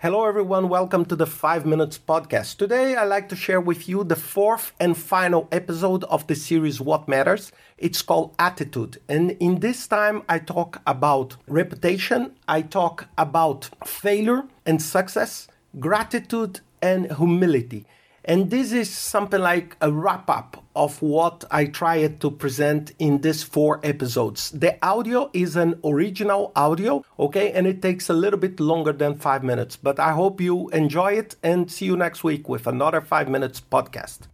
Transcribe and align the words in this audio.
Hello, 0.00 0.26
everyone. 0.26 0.68
Welcome 0.68 1.06
to 1.06 1.16
the 1.16 1.24
5 1.24 1.64
Minutes 1.64 1.98
Podcast. 1.98 2.58
Today, 2.58 2.96
I'd 2.96 3.04
like 3.04 3.30
to 3.30 3.34
share 3.34 3.62
with 3.62 3.88
you 3.88 4.04
the 4.04 4.14
fourth 4.14 4.74
and 4.78 4.94
final 4.94 5.48
episode 5.50 6.04
of 6.04 6.26
the 6.26 6.34
series 6.34 6.82
What 6.82 7.08
Matters. 7.08 7.50
It's 7.78 8.02
called 8.02 8.34
Attitude. 8.38 8.98
And 9.08 9.30
in 9.40 9.60
this 9.60 9.86
time, 9.86 10.22
I 10.28 10.38
talk 10.38 10.82
about 10.86 11.38
reputation, 11.48 12.36
I 12.46 12.60
talk 12.60 13.08
about 13.16 13.70
failure 13.86 14.44
and 14.66 14.82
success, 14.82 15.48
gratitude 15.80 16.60
and 16.82 17.10
humility. 17.16 17.86
And 18.22 18.50
this 18.50 18.72
is 18.72 18.90
something 18.90 19.40
like 19.40 19.78
a 19.80 19.90
wrap 19.90 20.28
up 20.28 20.62
of 20.76 21.00
what 21.02 21.44
I 21.50 21.64
tried 21.64 22.20
to 22.20 22.30
present 22.30 22.92
in 22.98 23.22
these 23.22 23.42
four 23.42 23.80
episodes. 23.82 24.50
The 24.50 24.78
audio 24.86 25.30
is 25.32 25.56
an 25.56 25.80
original 25.82 26.52
audio, 26.54 27.04
okay, 27.18 27.50
and 27.52 27.66
it 27.66 27.82
takes 27.82 28.08
a 28.08 28.12
little 28.12 28.38
bit 28.38 28.60
longer 28.60 28.92
than 28.92 29.16
five 29.16 29.42
minutes. 29.42 29.74
But 29.74 29.98
I 29.98 30.12
hope 30.12 30.40
you 30.40 30.68
enjoy 30.70 31.14
it 31.14 31.34
and 31.42 31.70
see 31.70 31.86
you 31.86 31.96
next 31.96 32.22
week 32.22 32.48
with 32.48 32.66
another 32.66 33.00
five 33.00 33.28
minutes 33.28 33.60
podcast. 33.60 34.28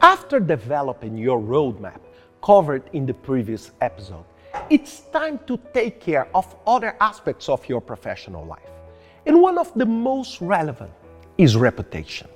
After 0.00 0.38
developing 0.40 1.18
your 1.18 1.40
roadmap 1.40 2.00
covered 2.42 2.88
in 2.92 3.04
the 3.04 3.14
previous 3.14 3.72
episode, 3.80 4.24
it's 4.70 5.00
time 5.12 5.40
to 5.46 5.58
take 5.74 6.00
care 6.00 6.28
of 6.34 6.54
other 6.66 6.96
aspects 7.00 7.48
of 7.48 7.68
your 7.68 7.80
professional 7.80 8.44
life. 8.46 8.77
And 9.28 9.42
one 9.42 9.58
of 9.58 9.70
the 9.74 9.84
most 9.84 10.40
relevant 10.40 10.90
is 11.36 11.54
reputation. 11.54 12.28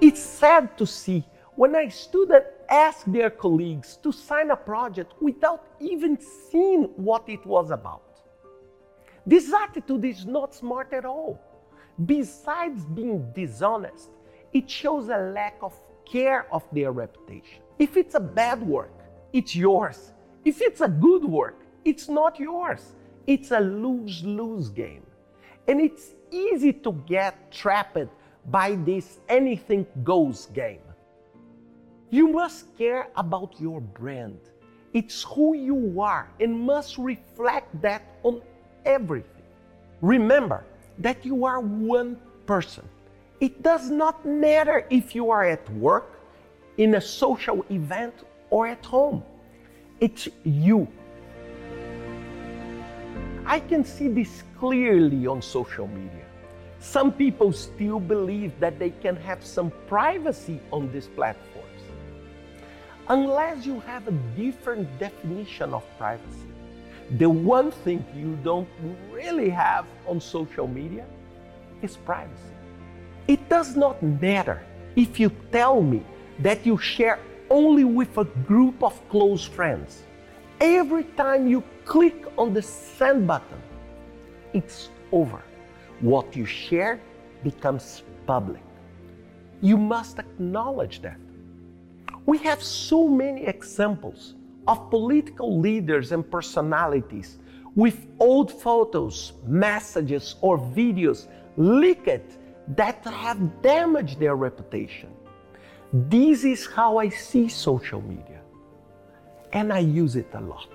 It's 0.00 0.20
sad 0.20 0.78
to 0.78 0.86
see 0.86 1.24
when 1.56 1.74
a 1.74 1.90
student 1.90 2.44
asks 2.70 3.02
their 3.08 3.30
colleagues 3.30 3.96
to 4.04 4.12
sign 4.12 4.52
a 4.52 4.56
project 4.56 5.14
without 5.20 5.64
even 5.80 6.16
seeing 6.20 6.84
what 6.94 7.28
it 7.28 7.44
was 7.44 7.72
about. 7.72 8.05
This 9.26 9.52
attitude 9.52 10.04
is 10.04 10.24
not 10.24 10.54
smart 10.54 10.92
at 10.92 11.04
all. 11.04 11.40
Besides 12.04 12.84
being 12.84 13.32
dishonest, 13.34 14.10
it 14.52 14.70
shows 14.70 15.08
a 15.08 15.18
lack 15.18 15.56
of 15.62 15.74
care 16.04 16.46
of 16.52 16.62
their 16.72 16.92
reputation. 16.92 17.62
If 17.78 17.96
it's 17.96 18.14
a 18.14 18.20
bad 18.20 18.62
work, 18.62 18.92
it's 19.32 19.56
yours. 19.56 20.12
If 20.44 20.62
it's 20.62 20.80
a 20.80 20.88
good 20.88 21.24
work, 21.24 21.60
it's 21.84 22.08
not 22.08 22.38
yours. 22.38 22.92
It's 23.26 23.50
a 23.50 23.58
lose 23.58 24.22
lose 24.22 24.68
game. 24.68 25.02
And 25.66 25.80
it's 25.80 26.14
easy 26.30 26.72
to 26.72 26.92
get 27.06 27.50
trapped 27.50 27.98
by 28.46 28.76
this 28.76 29.18
anything 29.28 29.86
goes 30.04 30.46
game. 30.46 30.86
You 32.10 32.28
must 32.28 32.78
care 32.78 33.08
about 33.16 33.60
your 33.60 33.80
brand. 33.80 34.38
It's 34.92 35.24
who 35.24 35.56
you 35.56 36.00
are 36.00 36.30
and 36.38 36.60
must 36.60 36.96
reflect 36.96 37.82
that 37.82 38.02
on 38.22 38.40
everything. 38.86 39.42
Remember 40.00 40.64
that 40.98 41.24
you 41.24 41.44
are 41.44 41.60
one 41.60 42.16
person. 42.46 42.88
It 43.40 43.62
does 43.62 43.90
not 43.90 44.24
matter 44.24 44.86
if 44.88 45.14
you 45.14 45.30
are 45.30 45.44
at 45.44 45.68
work, 45.74 46.12
in 46.78 46.94
a 46.94 47.00
social 47.00 47.64
event, 47.70 48.14
or 48.50 48.66
at 48.66 48.84
home. 48.84 49.22
It's 50.00 50.28
you. 50.44 50.88
I 53.44 53.60
can 53.60 53.84
see 53.84 54.08
this 54.08 54.42
clearly 54.58 55.26
on 55.26 55.40
social 55.42 55.86
media. 55.86 56.24
Some 56.80 57.12
people 57.12 57.52
still 57.52 58.00
believe 58.00 58.58
that 58.60 58.78
they 58.78 58.90
can 58.90 59.16
have 59.16 59.44
some 59.44 59.72
privacy 59.88 60.60
on 60.72 60.92
these 60.92 61.08
platforms. 61.08 61.82
Unless 63.08 63.64
you 63.64 63.80
have 63.80 64.06
a 64.08 64.12
different 64.36 64.86
definition 64.98 65.72
of 65.72 65.84
privacy, 65.96 66.45
the 67.12 67.28
one 67.28 67.70
thing 67.70 68.04
you 68.14 68.36
don't 68.42 68.68
really 69.12 69.48
have 69.48 69.86
on 70.06 70.20
social 70.20 70.66
media 70.66 71.06
is 71.82 71.96
privacy. 71.96 72.54
It 73.28 73.48
does 73.48 73.76
not 73.76 74.02
matter 74.02 74.62
if 74.96 75.20
you 75.20 75.30
tell 75.52 75.82
me 75.82 76.02
that 76.40 76.66
you 76.66 76.76
share 76.78 77.18
only 77.50 77.84
with 77.84 78.18
a 78.18 78.24
group 78.24 78.82
of 78.82 79.00
close 79.08 79.44
friends. 79.44 80.02
Every 80.60 81.04
time 81.04 81.46
you 81.46 81.62
click 81.84 82.26
on 82.36 82.52
the 82.52 82.62
send 82.62 83.26
button, 83.26 83.62
it's 84.52 84.90
over. 85.12 85.42
What 86.00 86.34
you 86.34 86.46
share 86.46 87.00
becomes 87.44 88.02
public. 88.26 88.62
You 89.60 89.76
must 89.76 90.18
acknowledge 90.18 91.02
that. 91.02 91.18
We 92.26 92.38
have 92.38 92.62
so 92.62 93.06
many 93.06 93.46
examples 93.46 94.34
of 94.66 94.90
political 94.90 95.60
leaders 95.60 96.12
and 96.12 96.28
personalities 96.30 97.38
with 97.74 98.06
old 98.18 98.50
photos, 98.50 99.34
messages, 99.46 100.36
or 100.40 100.58
videos 100.58 101.26
leaked 101.56 102.38
that 102.68 103.04
have 103.04 103.62
damaged 103.62 104.18
their 104.18 104.34
reputation. 104.34 105.10
This 105.92 106.44
is 106.44 106.66
how 106.66 106.98
I 106.98 107.08
see 107.10 107.48
social 107.48 108.00
media, 108.00 108.40
and 109.52 109.72
I 109.72 109.78
use 109.80 110.16
it 110.16 110.28
a 110.34 110.40
lot. 110.40 110.70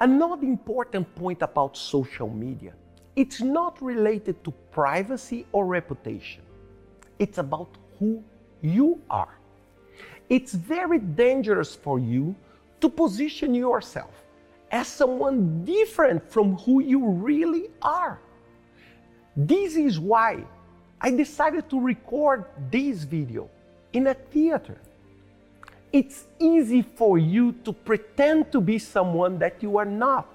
Another 0.00 0.42
important 0.42 1.14
point 1.14 1.42
about 1.42 1.76
social 1.76 2.28
media 2.28 2.74
it's 3.14 3.42
not 3.42 3.80
related 3.82 4.42
to 4.44 4.50
privacy 4.70 5.46
or 5.52 5.66
reputation. 5.66 6.42
It's 7.18 7.38
about 7.38 7.76
who 7.98 8.24
you 8.62 9.02
are. 9.10 9.38
It's 10.28 10.54
very 10.54 10.98
dangerous 10.98 11.74
for 11.74 11.98
you 11.98 12.34
to 12.80 12.88
position 12.88 13.54
yourself 13.54 14.24
as 14.70 14.88
someone 14.88 15.64
different 15.64 16.30
from 16.30 16.56
who 16.58 16.82
you 16.82 17.06
really 17.06 17.68
are. 17.82 18.18
This 19.36 19.76
is 19.76 20.00
why 20.00 20.44
I 21.00 21.10
decided 21.10 21.68
to 21.70 21.80
record 21.80 22.44
this 22.70 23.02
video 23.02 23.50
in 23.92 24.06
a 24.06 24.14
theater. 24.14 24.78
It's 25.92 26.24
easy 26.38 26.82
for 26.82 27.18
you 27.18 27.52
to 27.64 27.72
pretend 27.72 28.50
to 28.52 28.60
be 28.60 28.78
someone 28.78 29.38
that 29.38 29.62
you 29.62 29.76
are 29.76 29.84
not 29.84 30.26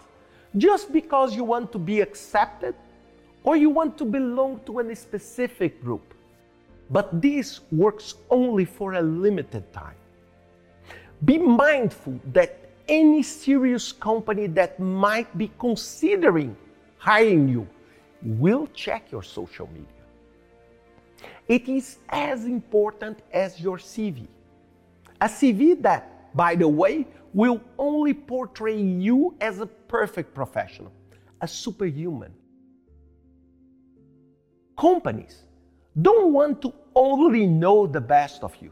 just 0.55 0.91
because 0.91 1.35
you 1.35 1.43
want 1.43 1.71
to 1.71 1.79
be 1.79 2.01
accepted 2.01 2.75
or 3.43 3.55
you 3.55 3.69
want 3.69 3.97
to 3.97 4.05
belong 4.05 4.59
to 4.65 4.79
a 4.79 4.95
specific 4.95 5.81
group. 5.81 6.13
But 6.89 7.21
this 7.21 7.61
works 7.71 8.15
only 8.29 8.65
for 8.65 8.93
a 8.93 9.01
limited 9.01 9.71
time. 9.73 9.95
Be 11.25 11.37
mindful 11.37 12.19
that 12.31 12.69
any 12.87 13.23
serious 13.23 13.91
company 13.91 14.47
that 14.47 14.79
might 14.79 15.35
be 15.37 15.51
considering 15.59 16.55
hiring 16.97 17.49
you 17.49 17.67
will 18.21 18.67
check 18.73 19.11
your 19.11 19.23
social 19.23 19.67
media. 19.67 19.87
It 21.47 21.67
is 21.67 21.97
as 22.09 22.45
important 22.45 23.19
as 23.33 23.59
your 23.59 23.77
CV. 23.77 24.27
A 25.19 25.25
CV 25.25 25.81
that, 25.81 26.33
by 26.35 26.55
the 26.55 26.67
way, 26.67 27.07
will 27.33 27.61
only 27.77 28.13
portray 28.13 28.79
you 28.79 29.35
as 29.41 29.59
a 29.59 29.65
perfect 29.65 30.33
professional, 30.33 30.91
a 31.41 31.47
superhuman. 31.47 32.33
Companies 34.77 35.43
don't 36.01 36.31
want 36.33 36.61
to 36.61 36.73
only 36.95 37.47
know 37.47 37.87
the 37.87 38.01
best 38.01 38.43
of 38.43 38.55
you, 38.61 38.71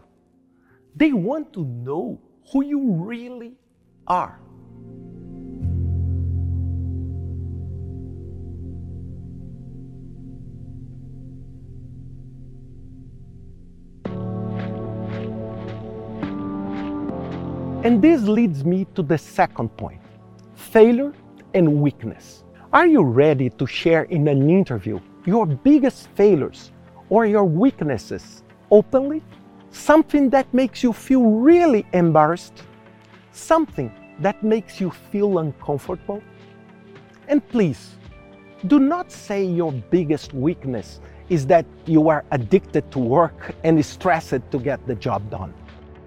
they 0.96 1.12
want 1.12 1.54
to 1.54 1.64
know 1.66 2.20
who 2.52 2.64
you 2.64 2.92
really 2.92 3.54
are. 4.08 4.40
And 17.84 18.02
this 18.02 18.24
leads 18.24 18.66
me 18.66 18.88
to 18.96 19.04
the 19.04 19.18
second 19.18 19.70
point 19.78 20.02
failure 20.56 21.14
and 21.54 21.82
weakness. 21.82 22.44
Are 22.74 22.88
you 22.88 23.04
ready 23.04 23.50
to 23.52 23.68
share 23.68 24.04
in 24.04 24.28
an 24.28 24.50
interview 24.50 25.00
your 25.26 25.46
biggest 25.46 26.10
failures 26.16 26.72
or 27.10 27.26
your 27.26 27.46
weaknesses 27.46 28.44
openly? 28.72 29.22
Something 29.72 30.30
that 30.30 30.52
makes 30.54 30.84
you 30.84 30.94
feel 30.94 31.24
really 31.24 31.86
embarrassed? 31.94 32.64
Something 33.32 33.92
that 34.20 34.42
makes 34.44 34.80
you 34.80 34.90
feel 34.90 35.40
uncomfortable? 35.40 36.22
And 37.28 37.48
please, 37.50 37.96
do 38.68 38.80
not 38.80 39.12
say 39.12 39.44
your 39.44 39.72
biggest 39.72 40.34
weakness 40.34 41.02
is 41.30 41.46
that 41.48 41.66
you 41.86 42.10
are 42.10 42.24
addicted 42.32 42.92
to 42.92 43.00
work 43.00 43.56
and 43.64 43.84
stressed 43.84 44.52
to 44.52 44.60
get 44.60 44.86
the 44.88 44.96
job 44.96 45.30
done. 45.30 45.54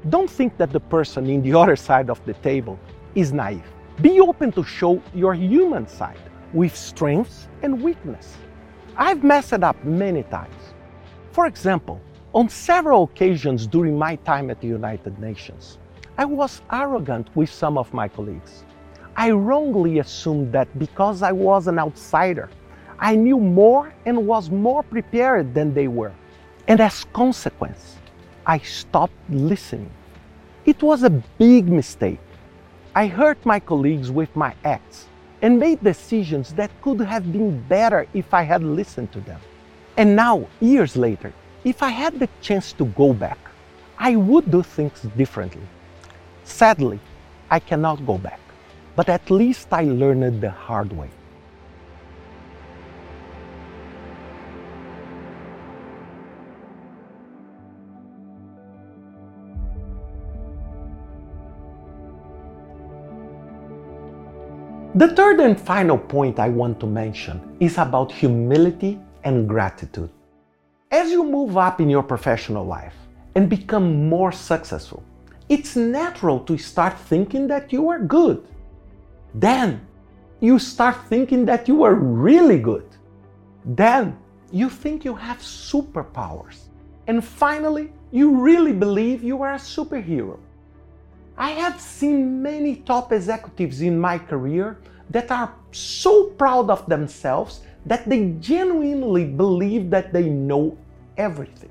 Don't 0.09 0.31
think 0.31 0.57
that 0.59 0.71
the 0.73 0.81
person 0.81 1.27
in 1.29 1.43
the 1.43 1.59
other 1.59 1.77
side 1.77 2.09
of 2.09 2.25
the 2.25 2.35
table 2.35 2.79
is 3.15 3.33
naive. 3.33 3.65
Be 4.01 4.21
open 4.21 4.53
to 4.53 4.63
show 4.63 5.03
your 5.13 5.35
human 5.35 5.89
side 5.89 6.21
with 6.53 6.75
strengths 6.75 7.49
and 7.63 7.83
weakness. 7.83 8.37
I've 8.97 9.25
messed 9.25 9.53
up 9.53 9.83
many 9.85 10.23
times. 10.25 10.75
For 11.39 11.47
example, 11.47 12.01
on 12.35 12.49
several 12.49 13.05
occasions 13.05 13.69
during 13.69 13.97
my 13.97 14.17
time 14.17 14.51
at 14.51 14.61
the 14.61 14.67
United 14.67 15.21
Nations, 15.21 15.79
I 16.19 16.25
was 16.25 16.63
arrogant 16.73 17.29
with 17.37 17.49
some 17.49 17.79
of 17.79 17.95
my 17.95 18.09
colleagues. 18.09 18.65
I 19.17 19.31
wrongly 19.31 20.01
assumed 20.01 20.51
that 20.51 20.67
because 20.81 21.23
I 21.23 21.31
was 21.31 21.69
an 21.69 21.79
outsider, 21.79 22.51
I 22.99 23.15
knew 23.15 23.39
more 23.39 23.95
and 24.05 24.27
was 24.27 24.51
more 24.51 24.83
prepared 24.83 25.55
than 25.55 25.75
they 25.75 25.87
were. 25.87 26.13
And 26.67 26.81
as 26.81 27.05
consequence, 27.13 27.99
I 28.45 28.59
stopped 28.59 29.15
listening. 29.31 29.93
It 30.65 30.83
was 30.83 31.05
a 31.05 31.23
big 31.39 31.69
mistake. 31.69 32.19
I 32.97 33.07
hurt 33.07 33.39
my 33.47 33.61
colleagues 33.61 34.11
with 34.11 34.35
my 34.35 34.57
acts 34.65 35.07
and 35.41 35.61
made 35.61 35.85
decisions 35.85 36.53
that 36.55 36.73
could 36.83 37.01
have 37.01 37.33
been 37.33 37.61
better 37.69 38.09
if 38.13 38.35
I 38.35 38.43
had 38.43 38.65
listened 38.65 39.13
to 39.13 39.21
them. 39.21 39.39
And 39.99 40.15
now, 40.15 40.47
years 40.61 40.97
later, 40.97 41.33
if 41.65 41.83
I 41.83 41.89
had 41.89 42.21
the 42.21 42.29
chance 42.41 42.73
to 42.75 42.85
go 42.85 43.13
back, 43.13 43.37
I 43.99 44.15
would 44.15 44.49
do 44.49 44.63
things 44.63 45.03
differently. 45.17 45.67
Sadly, 46.45 47.01
I 47.51 47.59
cannot 47.59 48.07
go 48.07 48.17
back, 48.17 48.39
but 48.95 49.09
at 49.09 49.29
least 49.29 49.73
I 49.73 49.83
learned 49.83 50.41
the 50.41 50.51
hard 50.51 50.93
way. 50.93 51.11
The 64.95 65.09
third 65.09 65.41
and 65.41 65.61
final 65.61 65.99
point 65.99 66.39
I 66.39 66.51
want 66.51 66.79
to 66.81 66.87
mention 66.87 67.57
is 67.59 67.79
about 67.79 68.13
humility 68.13 69.01
and 69.29 69.49
gratitude. 69.49 70.11
As 70.91 71.11
you 71.11 71.23
move 71.23 71.57
up 71.57 71.81
in 71.81 71.91
your 71.91 72.03
professional 72.03 72.65
life 72.65 72.97
and 73.35 73.49
become 73.49 74.09
more 74.09 74.33
successful, 74.33 75.03
it's 75.49 75.77
natural 75.77 76.41
to 76.41 76.57
start 76.57 76.99
thinking 76.99 77.47
that 77.49 77.73
you 77.73 77.89
are 77.91 78.01
good. 78.01 78.47
Then 79.35 79.87
you 80.41 80.59
start 80.59 80.97
thinking 81.09 81.45
that 81.47 81.69
you 81.69 81.83
are 81.83 81.95
really 81.95 82.59
good. 82.59 82.87
Then 83.65 84.17
you 84.51 84.71
think 84.71 85.05
you 85.05 85.15
have 85.15 85.39
superpowers. 85.39 86.59
And 87.07 87.23
finally, 87.23 87.93
you 88.11 88.27
really 88.37 88.73
believe 88.73 89.23
you 89.23 89.43
are 89.43 89.55
a 89.55 89.65
superhero. 89.77 90.39
I 91.37 91.51
have 91.51 91.81
seen 91.81 92.43
many 92.43 92.77
top 92.77 93.13
executives 93.13 93.83
in 93.83 94.01
my 94.01 94.19
career 94.19 94.79
that 95.11 95.31
are 95.31 95.55
so 95.73 96.25
proud 96.31 96.71
of 96.71 96.87
themselves 96.87 97.61
that 97.87 98.09
they 98.09 98.31
genuinely 98.41 99.25
believe 99.25 99.91
that 99.91 100.13
they 100.13 100.29
know 100.29 100.77
everything. 101.17 101.71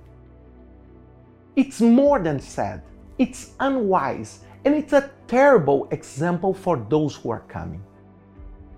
It's 1.56 1.82
more 1.82 2.20
than 2.20 2.40
sad, 2.40 2.84
it's 3.18 3.54
unwise, 3.60 4.42
and 4.66 4.76
it's 4.76 4.94
a 4.94 5.10
terrible 5.28 5.88
example 5.92 6.54
for 6.54 6.78
those 6.90 7.16
who 7.16 7.30
are 7.30 7.46
coming. 7.48 7.84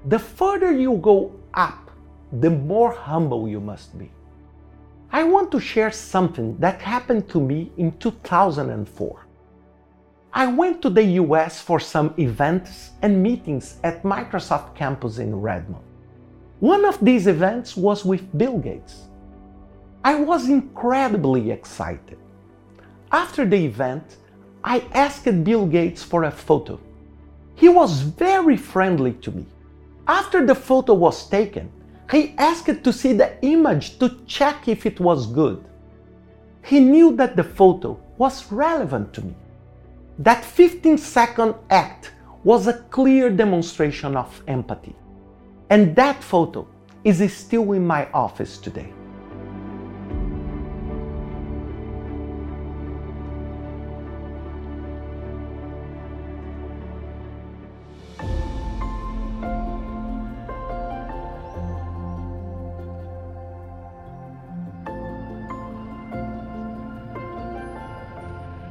The 0.06 0.20
further 0.20 0.72
you 0.72 0.98
go 0.98 1.34
up, 1.54 1.92
the 2.32 2.50
more 2.50 2.92
humble 2.92 3.48
you 3.48 3.60
must 3.60 3.98
be. 3.98 4.12
I 5.12 5.24
want 5.24 5.52
to 5.52 5.60
share 5.60 5.92
something 5.92 6.58
that 6.60 6.82
happened 6.82 7.28
to 7.30 7.42
me 7.42 7.72
in 7.78 7.98
2004. 7.98 9.26
I 10.32 10.46
went 10.46 10.84
to 10.84 10.92
the 10.92 11.04
US 11.04 11.60
for 11.60 11.80
some 11.80 12.14
events 12.20 12.92
and 13.02 13.24
meetings 13.24 13.80
at 13.84 14.04
Microsoft 14.04 14.76
campus 14.76 15.18
in 15.18 15.36
Redmond. 15.36 15.84
One 16.60 16.86
of 16.86 17.04
these 17.04 17.26
events 17.26 17.76
was 17.76 18.06
with 18.06 18.38
Bill 18.38 18.60
Gates. 18.60 19.08
I 20.04 20.16
was 20.16 20.48
incredibly 20.48 21.50
excited. 21.50 22.20
After 23.12 23.44
the 23.44 23.66
event, 23.66 24.18
I 24.64 24.84
asked 24.94 25.44
Bill 25.44 25.66
Gates 25.66 26.04
for 26.04 26.26
a 26.26 26.32
photo. 26.32 26.80
He 27.56 27.68
was 27.68 28.02
very 28.02 28.56
friendly 28.56 29.14
to 29.14 29.32
me. 29.32 29.46
After 30.08 30.46
the 30.46 30.56
photo 30.56 30.94
was 30.94 31.28
taken, 31.28 31.72
he 32.12 32.36
asked 32.38 32.84
to 32.84 32.94
see 32.94 33.14
the 33.14 33.44
image 33.44 33.98
to 34.00 34.20
check 34.28 34.68
if 34.68 34.86
it 34.86 35.00
was 35.00 35.26
good. 35.26 35.64
He 36.64 36.80
knew 36.80 37.16
that 37.16 37.36
the 37.36 37.44
photo 37.44 38.00
was 38.18 38.52
relevant 38.52 39.12
to 39.14 39.26
me. 39.26 39.36
That 40.20 40.44
15 40.44 40.98
second 40.98 41.56
act 41.70 42.12
was 42.44 42.68
a 42.68 42.74
clear 42.92 43.30
demonstration 43.30 44.18
of 44.18 44.44
empathy. 44.50 44.94
And 45.70 45.96
that 45.96 46.22
photo 46.22 46.68
is 47.06 47.34
still 47.34 47.72
in 47.72 47.88
my 47.88 48.06
office 48.12 48.58
today. 48.58 48.92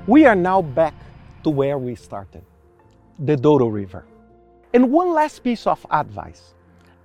We 0.06 0.26
are 0.26 0.34
now 0.34 0.60
back 0.60 0.94
to 1.42 1.50
where 1.50 1.78
we 1.78 1.94
started 1.94 2.42
the 3.18 3.36
Douro 3.36 3.66
River. 3.68 4.04
And 4.72 4.92
one 4.92 5.12
last 5.12 5.42
piece 5.42 5.66
of 5.66 5.84
advice 5.90 6.54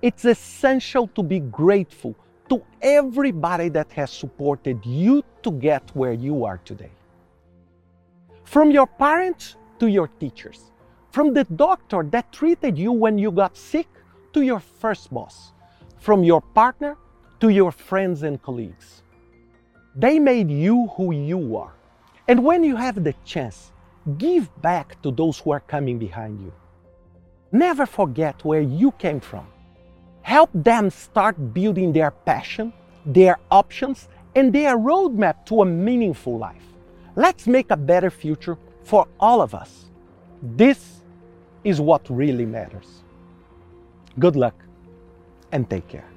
it's 0.02 0.26
essential 0.26 1.06
to 1.08 1.22
be 1.22 1.40
grateful 1.40 2.14
to 2.50 2.62
everybody 2.82 3.70
that 3.70 3.90
has 3.92 4.10
supported 4.12 4.84
you 4.84 5.24
to 5.42 5.50
get 5.50 5.90
where 5.94 6.12
you 6.12 6.44
are 6.44 6.58
today. 6.58 6.90
From 8.44 8.70
your 8.70 8.86
parents 8.86 9.56
to 9.78 9.86
your 9.86 10.08
teachers, 10.08 10.70
from 11.10 11.32
the 11.32 11.44
doctor 11.44 12.02
that 12.10 12.30
treated 12.32 12.76
you 12.76 12.92
when 12.92 13.16
you 13.16 13.30
got 13.30 13.56
sick 13.56 13.88
to 14.34 14.42
your 14.42 14.60
first 14.60 15.12
boss, 15.12 15.52
from 15.98 16.22
your 16.22 16.42
partner 16.42 16.98
to 17.40 17.48
your 17.48 17.72
friends 17.72 18.24
and 18.24 18.42
colleagues. 18.42 19.02
They 19.96 20.18
made 20.18 20.50
you 20.50 20.88
who 20.96 21.12
you 21.12 21.56
are. 21.56 21.72
And 22.28 22.44
when 22.44 22.62
you 22.62 22.76
have 22.76 23.02
the 23.02 23.14
chance, 23.24 23.72
Give 24.18 24.50
back 24.60 25.00
to 25.02 25.10
those 25.10 25.38
who 25.38 25.52
are 25.52 25.60
coming 25.60 25.98
behind 25.98 26.40
you. 26.40 26.52
Never 27.52 27.86
forget 27.86 28.44
where 28.44 28.60
you 28.60 28.92
came 28.92 29.20
from. 29.20 29.46
Help 30.22 30.50
them 30.52 30.90
start 30.90 31.54
building 31.54 31.92
their 31.92 32.10
passion, 32.10 32.72
their 33.06 33.38
options, 33.50 34.08
and 34.34 34.52
their 34.52 34.76
roadmap 34.76 35.46
to 35.46 35.62
a 35.62 35.66
meaningful 35.66 36.38
life. 36.38 36.64
Let's 37.16 37.46
make 37.46 37.70
a 37.70 37.76
better 37.76 38.10
future 38.10 38.58
for 38.82 39.06
all 39.20 39.40
of 39.40 39.54
us. 39.54 39.86
This 40.42 41.00
is 41.62 41.80
what 41.80 42.08
really 42.10 42.44
matters. 42.44 43.04
Good 44.18 44.36
luck 44.36 44.54
and 45.52 45.68
take 45.70 45.88
care. 45.88 46.13